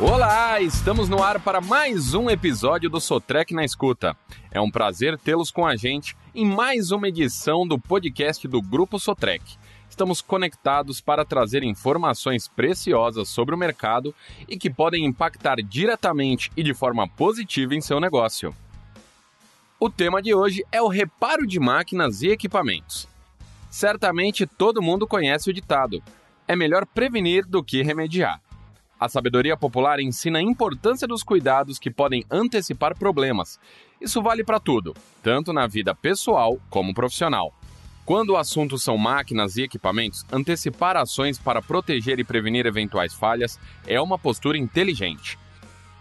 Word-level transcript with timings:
Olá, 0.00 0.60
estamos 0.60 1.08
no 1.08 1.20
ar 1.20 1.40
para 1.40 1.60
mais 1.60 2.14
um 2.14 2.30
episódio 2.30 2.88
do 2.88 3.00
Sotrec 3.00 3.52
na 3.52 3.64
Escuta. 3.64 4.16
É 4.48 4.60
um 4.60 4.70
prazer 4.70 5.18
tê-los 5.18 5.50
com 5.50 5.66
a 5.66 5.74
gente 5.74 6.16
em 6.32 6.46
mais 6.46 6.92
uma 6.92 7.08
edição 7.08 7.66
do 7.66 7.80
podcast 7.80 8.46
do 8.46 8.62
Grupo 8.62 9.00
Sotrec. 9.00 9.42
Estamos 9.90 10.20
conectados 10.20 11.00
para 11.00 11.24
trazer 11.24 11.64
informações 11.64 12.46
preciosas 12.46 13.28
sobre 13.28 13.56
o 13.56 13.58
mercado 13.58 14.14
e 14.48 14.56
que 14.56 14.70
podem 14.70 15.04
impactar 15.04 15.56
diretamente 15.56 16.52
e 16.56 16.62
de 16.62 16.72
forma 16.72 17.08
positiva 17.08 17.74
em 17.74 17.80
seu 17.80 17.98
negócio. 17.98 18.54
O 19.80 19.90
tema 19.90 20.22
de 20.22 20.32
hoje 20.32 20.64
é 20.70 20.80
o 20.80 20.86
reparo 20.86 21.44
de 21.44 21.58
máquinas 21.58 22.22
e 22.22 22.28
equipamentos. 22.28 23.08
Certamente 23.68 24.46
todo 24.46 24.80
mundo 24.80 25.08
conhece 25.08 25.50
o 25.50 25.52
ditado: 25.52 26.00
é 26.46 26.54
melhor 26.54 26.86
prevenir 26.86 27.44
do 27.44 27.64
que 27.64 27.82
remediar. 27.82 28.40
A 29.00 29.08
sabedoria 29.08 29.56
popular 29.56 30.00
ensina 30.00 30.40
a 30.40 30.42
importância 30.42 31.06
dos 31.06 31.22
cuidados 31.22 31.78
que 31.78 31.90
podem 31.90 32.24
antecipar 32.28 32.98
problemas. 32.98 33.60
Isso 34.00 34.20
vale 34.20 34.42
para 34.42 34.58
tudo, 34.58 34.92
tanto 35.22 35.52
na 35.52 35.68
vida 35.68 35.94
pessoal 35.94 36.58
como 36.68 36.92
profissional. 36.92 37.54
Quando 38.04 38.30
o 38.30 38.36
assunto 38.36 38.76
são 38.76 38.96
máquinas 38.96 39.56
e 39.56 39.62
equipamentos, 39.62 40.24
antecipar 40.32 40.96
ações 40.96 41.38
para 41.38 41.62
proteger 41.62 42.18
e 42.18 42.24
prevenir 42.24 42.66
eventuais 42.66 43.14
falhas 43.14 43.60
é 43.86 44.00
uma 44.00 44.18
postura 44.18 44.58
inteligente. 44.58 45.38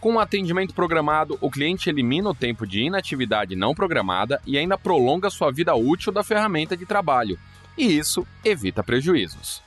Com 0.00 0.14
o 0.14 0.18
atendimento 0.18 0.74
programado, 0.74 1.36
o 1.42 1.50
cliente 1.50 1.90
elimina 1.90 2.30
o 2.30 2.34
tempo 2.34 2.66
de 2.66 2.80
inatividade 2.80 3.54
não 3.54 3.74
programada 3.74 4.40
e 4.46 4.56
ainda 4.56 4.78
prolonga 4.78 5.30
sua 5.30 5.52
vida 5.52 5.74
útil 5.74 6.10
da 6.10 6.24
ferramenta 6.24 6.76
de 6.76 6.86
trabalho, 6.86 7.38
e 7.76 7.98
isso 7.98 8.26
evita 8.42 8.82
prejuízos. 8.82 9.62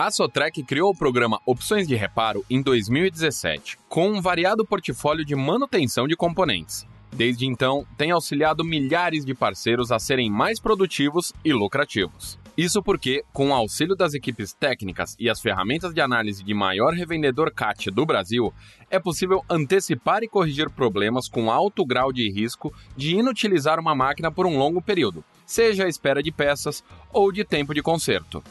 A 0.00 0.10
Sotrec 0.10 0.62
criou 0.62 0.92
o 0.92 0.96
programa 0.96 1.38
Opções 1.44 1.86
de 1.86 1.94
Reparo 1.94 2.42
em 2.48 2.62
2017, 2.62 3.76
com 3.86 4.08
um 4.08 4.22
variado 4.22 4.64
portfólio 4.64 5.26
de 5.26 5.36
manutenção 5.36 6.08
de 6.08 6.16
componentes. 6.16 6.86
Desde 7.12 7.44
então, 7.44 7.86
tem 7.98 8.10
auxiliado 8.10 8.64
milhares 8.64 9.26
de 9.26 9.34
parceiros 9.34 9.92
a 9.92 9.98
serem 9.98 10.30
mais 10.30 10.58
produtivos 10.58 11.34
e 11.44 11.52
lucrativos. 11.52 12.38
Isso 12.56 12.82
porque, 12.82 13.22
com 13.30 13.50
o 13.50 13.52
auxílio 13.52 13.94
das 13.94 14.14
equipes 14.14 14.54
técnicas 14.54 15.14
e 15.18 15.28
as 15.28 15.38
ferramentas 15.38 15.92
de 15.92 16.00
análise 16.00 16.42
de 16.42 16.54
maior 16.54 16.94
revendedor 16.94 17.52
CAT 17.52 17.90
do 17.90 18.06
Brasil, 18.06 18.54
é 18.88 18.98
possível 18.98 19.44
antecipar 19.50 20.22
e 20.22 20.28
corrigir 20.28 20.70
problemas 20.70 21.28
com 21.28 21.50
alto 21.50 21.84
grau 21.84 22.10
de 22.10 22.26
risco 22.32 22.72
de 22.96 23.16
inutilizar 23.16 23.78
uma 23.78 23.94
máquina 23.94 24.32
por 24.32 24.46
um 24.46 24.56
longo 24.56 24.80
período, 24.80 25.22
seja 25.44 25.84
a 25.84 25.88
espera 25.90 26.22
de 26.22 26.32
peças 26.32 26.82
ou 27.12 27.30
de 27.30 27.44
tempo 27.44 27.74
de 27.74 27.82
conserto. 27.82 28.42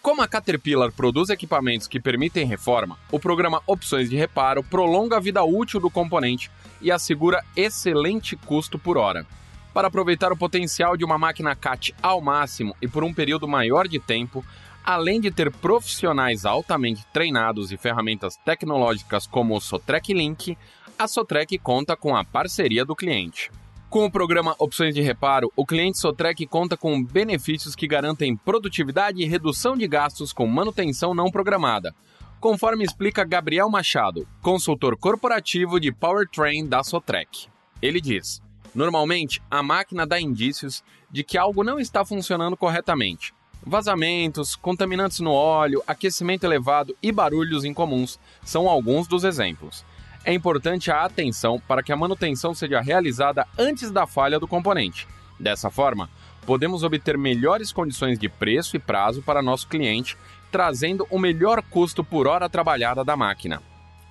Como 0.00 0.22
a 0.22 0.28
Caterpillar 0.28 0.92
produz 0.92 1.28
equipamentos 1.28 1.88
que 1.88 2.00
permitem 2.00 2.46
reforma, 2.46 2.96
o 3.10 3.18
programa 3.18 3.62
Opções 3.66 4.08
de 4.08 4.16
Reparo 4.16 4.62
prolonga 4.62 5.16
a 5.16 5.20
vida 5.20 5.42
útil 5.42 5.80
do 5.80 5.90
componente 5.90 6.50
e 6.80 6.90
assegura 6.90 7.44
excelente 7.56 8.36
custo 8.36 8.78
por 8.78 8.96
hora. 8.96 9.26
Para 9.74 9.88
aproveitar 9.88 10.32
o 10.32 10.36
potencial 10.36 10.96
de 10.96 11.04
uma 11.04 11.18
máquina 11.18 11.54
CAT 11.54 11.94
ao 12.00 12.20
máximo 12.20 12.76
e 12.80 12.86
por 12.86 13.02
um 13.02 13.12
período 13.12 13.48
maior 13.48 13.88
de 13.88 13.98
tempo, 13.98 14.44
além 14.84 15.20
de 15.20 15.32
ter 15.32 15.50
profissionais 15.50 16.46
altamente 16.46 17.04
treinados 17.12 17.72
e 17.72 17.76
ferramentas 17.76 18.36
tecnológicas 18.36 19.26
como 19.26 19.56
o 19.56 19.60
Sotrec 19.60 20.14
Link, 20.14 20.56
a 20.96 21.08
Sotrec 21.08 21.58
conta 21.58 21.96
com 21.96 22.16
a 22.16 22.24
parceria 22.24 22.84
do 22.84 22.96
cliente. 22.96 23.50
Com 23.90 24.04
o 24.04 24.10
programa 24.10 24.54
Opções 24.58 24.94
de 24.94 25.00
Reparo, 25.00 25.50
o 25.56 25.64
cliente 25.64 25.98
Sotrec 25.98 26.46
conta 26.46 26.76
com 26.76 27.02
benefícios 27.02 27.74
que 27.74 27.86
garantem 27.86 28.36
produtividade 28.36 29.22
e 29.22 29.24
redução 29.24 29.74
de 29.74 29.88
gastos 29.88 30.30
com 30.30 30.46
manutenção 30.46 31.14
não 31.14 31.30
programada, 31.30 31.94
conforme 32.38 32.84
explica 32.84 33.24
Gabriel 33.24 33.70
Machado, 33.70 34.28
consultor 34.42 34.94
corporativo 34.94 35.80
de 35.80 35.90
Powertrain 35.90 36.66
da 36.66 36.84
Sotrec. 36.84 37.46
Ele 37.80 37.98
diz: 37.98 38.42
Normalmente, 38.74 39.40
a 39.50 39.62
máquina 39.62 40.06
dá 40.06 40.20
indícios 40.20 40.84
de 41.10 41.24
que 41.24 41.38
algo 41.38 41.64
não 41.64 41.80
está 41.80 42.04
funcionando 42.04 42.58
corretamente. 42.58 43.32
Vazamentos, 43.66 44.54
contaminantes 44.54 45.20
no 45.20 45.32
óleo, 45.32 45.82
aquecimento 45.86 46.44
elevado 46.44 46.94
e 47.02 47.10
barulhos 47.10 47.64
incomuns 47.64 48.20
são 48.44 48.68
alguns 48.68 49.08
dos 49.08 49.24
exemplos 49.24 49.82
é 50.24 50.32
importante 50.32 50.90
a 50.90 51.04
atenção 51.04 51.60
para 51.66 51.82
que 51.82 51.92
a 51.92 51.96
manutenção 51.96 52.54
seja 52.54 52.80
realizada 52.80 53.46
antes 53.58 53.90
da 53.90 54.06
falha 54.06 54.38
do 54.38 54.48
componente. 54.48 55.06
Dessa 55.38 55.70
forma, 55.70 56.10
podemos 56.44 56.82
obter 56.82 57.16
melhores 57.16 57.72
condições 57.72 58.18
de 58.18 58.28
preço 58.28 58.76
e 58.76 58.78
prazo 58.78 59.22
para 59.22 59.42
nosso 59.42 59.68
cliente, 59.68 60.16
trazendo 60.50 61.06
o 61.10 61.18
melhor 61.18 61.62
custo 61.62 62.02
por 62.02 62.26
hora 62.26 62.48
trabalhada 62.48 63.04
da 63.04 63.16
máquina. 63.16 63.62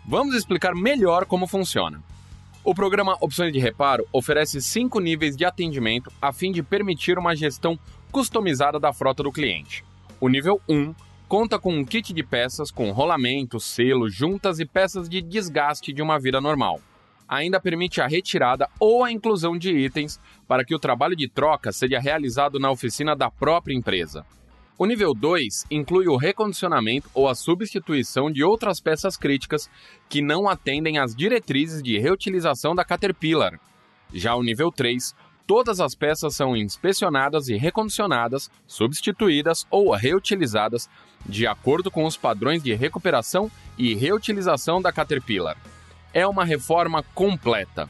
Vamos 0.05 0.35
explicar 0.35 0.73
melhor 0.73 1.25
como 1.25 1.47
funciona. 1.47 2.01
O 2.63 2.75
programa 2.75 3.17
Opções 3.21 3.51
de 3.53 3.59
Reparo 3.59 4.05
oferece 4.11 4.61
cinco 4.61 4.99
níveis 4.99 5.35
de 5.35 5.45
atendimento 5.45 6.11
a 6.21 6.33
fim 6.33 6.51
de 6.51 6.61
permitir 6.61 7.17
uma 7.17 7.35
gestão 7.35 7.79
customizada 8.11 8.79
da 8.79 8.93
frota 8.93 9.23
do 9.23 9.31
cliente. 9.31 9.83
O 10.19 10.27
nível 10.27 10.61
1 10.67 10.93
Conta 11.27 11.59
com 11.59 11.73
um 11.73 11.83
kit 11.83 12.13
de 12.13 12.23
peças 12.23 12.71
com 12.71 12.89
rolamento, 12.91 13.59
selo, 13.59 14.09
juntas 14.09 14.59
e 14.59 14.65
peças 14.65 15.09
de 15.09 15.21
desgaste 15.21 15.91
de 15.91 16.01
uma 16.01 16.17
vida 16.17 16.39
normal. 16.39 16.79
Ainda 17.27 17.59
permite 17.59 17.99
a 17.99 18.07
retirada 18.07 18.69
ou 18.79 19.03
a 19.03 19.11
inclusão 19.11 19.57
de 19.57 19.77
itens 19.77 20.17
para 20.47 20.63
que 20.63 20.73
o 20.73 20.79
trabalho 20.79 21.17
de 21.17 21.27
troca 21.27 21.73
seja 21.73 21.99
realizado 21.99 22.57
na 22.59 22.71
oficina 22.71 23.13
da 23.13 23.29
própria 23.29 23.75
empresa. 23.75 24.25
O 24.77 24.85
nível 24.85 25.13
2 25.13 25.65
inclui 25.69 26.07
o 26.07 26.15
recondicionamento 26.15 27.09
ou 27.13 27.27
a 27.27 27.35
substituição 27.35 28.31
de 28.31 28.41
outras 28.41 28.79
peças 28.79 29.17
críticas 29.17 29.69
que 30.07 30.21
não 30.21 30.47
atendem 30.47 30.97
às 30.97 31.13
diretrizes 31.13 31.83
de 31.83 31.99
reutilização 31.99 32.73
da 32.73 32.85
Caterpillar. 32.85 33.59
Já 34.13 34.33
o 34.33 34.43
nível 34.43 34.71
3 34.71 35.13
todas 35.47 35.79
as 35.79 35.95
peças 35.95 36.35
são 36.35 36.55
inspecionadas 36.55 37.47
e 37.47 37.55
recondicionadas, 37.55 38.51
substituídas 38.67 39.65
ou 39.71 39.95
reutilizadas 39.95 40.89
de 41.25 41.47
acordo 41.47 41.89
com 41.89 42.05
os 42.05 42.17
padrões 42.17 42.61
de 42.61 42.73
recuperação 42.73 43.49
e 43.77 43.95
reutilização 43.95 44.81
da 44.81 44.91
Caterpillar. 44.91 45.57
É 46.13 46.27
uma 46.27 46.43
reforma 46.43 47.01
completa. 47.15 47.89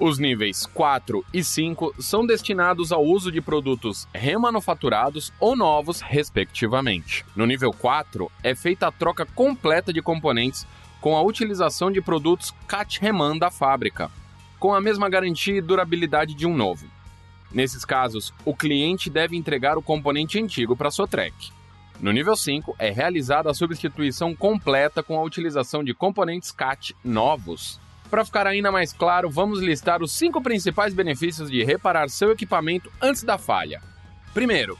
Os 0.00 0.18
níveis 0.18 0.64
4 0.64 1.24
e 1.34 1.42
5 1.44 1.94
são 1.98 2.24
destinados 2.24 2.92
ao 2.92 3.04
uso 3.04 3.30
de 3.30 3.40
produtos 3.40 4.06
remanufaturados 4.14 5.32
ou 5.40 5.56
novos, 5.56 6.00
respectivamente. 6.00 7.26
No 7.34 7.46
nível 7.46 7.72
4, 7.72 8.30
é 8.42 8.54
feita 8.54 8.86
a 8.86 8.92
troca 8.92 9.26
completa 9.26 9.92
de 9.92 10.00
componentes 10.00 10.66
com 11.00 11.16
a 11.16 11.22
utilização 11.22 11.90
de 11.90 12.00
produtos 12.00 12.54
CAT 12.66 13.00
Reman 13.00 13.36
da 13.36 13.50
fábrica 13.50 14.10
com 14.58 14.74
a 14.74 14.80
mesma 14.80 15.08
garantia 15.08 15.56
e 15.56 15.60
durabilidade 15.60 16.34
de 16.34 16.46
um 16.46 16.56
novo. 16.56 16.86
Nesses 17.52 17.84
casos, 17.84 18.32
o 18.44 18.54
cliente 18.54 19.08
deve 19.08 19.36
entregar 19.36 19.78
o 19.78 19.82
componente 19.82 20.38
antigo 20.38 20.76
para 20.76 20.88
a 20.88 20.90
Sotrec. 20.90 21.50
No 22.00 22.12
nível 22.12 22.36
5, 22.36 22.76
é 22.78 22.90
realizada 22.90 23.50
a 23.50 23.54
substituição 23.54 24.34
completa 24.34 25.02
com 25.02 25.18
a 25.18 25.22
utilização 25.22 25.82
de 25.82 25.94
componentes 25.94 26.52
CAT 26.52 26.94
novos. 27.02 27.80
Para 28.10 28.24
ficar 28.24 28.46
ainda 28.46 28.70
mais 28.70 28.92
claro, 28.92 29.28
vamos 29.28 29.60
listar 29.60 30.02
os 30.02 30.12
cinco 30.12 30.40
principais 30.40 30.94
benefícios 30.94 31.50
de 31.50 31.62
reparar 31.64 32.08
seu 32.08 32.30
equipamento 32.30 32.90
antes 33.02 33.22
da 33.22 33.36
falha. 33.36 33.82
Primeiro, 34.32 34.78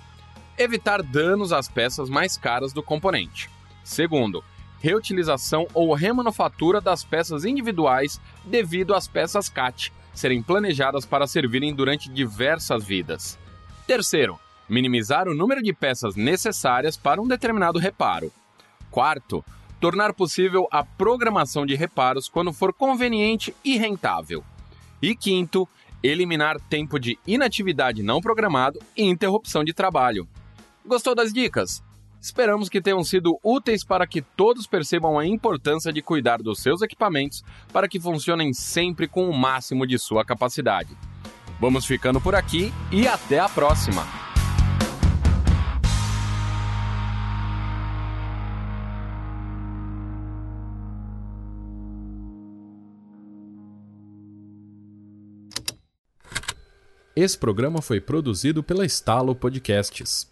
evitar 0.57 1.03
danos 1.03 1.53
às 1.53 1.69
peças 1.69 2.09
mais 2.09 2.37
caras 2.37 2.73
do 2.73 2.83
componente. 2.83 3.51
Segundo, 3.85 4.43
reutilização 4.81 5.67
ou 5.75 5.93
remanufatura 5.95 6.81
das 6.81 7.05
peças 7.05 7.45
individuais 7.45 8.21
devido 8.45 8.95
às 8.95 9.09
peças 9.09 9.49
CAT 9.49 9.93
serem 10.15 10.43
planejadas 10.43 11.07
para 11.07 11.27
servirem 11.27 11.75
durante 11.75 12.11
diversas 12.11 12.85
vidas. 12.85 13.39
Terceiro, 13.87 14.39
minimizar 14.69 15.29
o 15.29 15.35
número 15.35 15.63
de 15.63 15.73
peças 15.73 16.17
necessárias 16.17 16.97
para 16.97 17.23
um 17.23 17.27
determinado 17.29 17.79
reparo. 17.79 18.33
Quarto, 18.91 19.45
tornar 19.81 20.13
possível 20.13 20.67
a 20.71 20.85
programação 20.85 21.65
de 21.65 21.75
reparos 21.75 22.29
quando 22.29 22.53
for 22.53 22.73
conveniente 22.73 23.55
e 23.65 23.77
rentável. 23.79 24.45
E 25.01 25.15
quinto, 25.15 25.69
eliminar 26.03 26.61
tempo 26.69 26.99
de 26.99 27.19
inatividade 27.27 28.03
não 28.03 28.21
programado 28.21 28.79
e 28.97 29.05
interrupção 29.05 29.63
de 29.63 29.73
trabalho. 29.73 30.29
Gostou 30.85 31.15
das 31.15 31.33
dicas? 31.33 31.83
Esperamos 32.21 32.69
que 32.69 32.81
tenham 32.81 33.03
sido 33.05 33.39
úteis 33.43 33.85
para 33.85 34.07
que 34.07 34.21
todos 34.21 34.67
percebam 34.67 35.19
a 35.19 35.27
importância 35.27 35.93
de 35.93 36.03
cuidar 36.03 36.43
dos 36.43 36.61
seus 36.61 36.83
equipamentos 36.83 37.45
para 37.73 37.89
que 37.89 38.01
funcionem 38.01 38.53
sempre 38.53 39.07
com 39.07 39.29
o 39.29 39.37
máximo 39.37 39.87
de 39.87 39.99
sua 39.99 40.25
capacidade. 40.25 40.97
Vamos 41.61 41.87
ficando 41.87 42.21
por 42.21 42.35
aqui 42.35 42.73
e 42.93 43.07
até 43.07 43.39
a 43.39 43.49
próxima! 43.49 44.07
Esse 57.21 57.37
programa 57.37 57.83
foi 57.83 58.01
produzido 58.01 58.63
pela 58.63 58.87
Estalo 58.87 59.35
Podcasts. 59.35 60.29